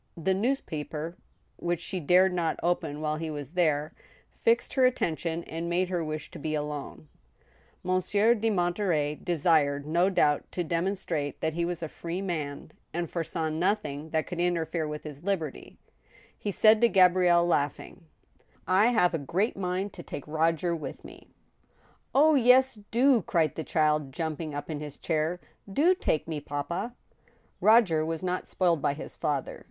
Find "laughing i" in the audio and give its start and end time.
17.45-18.87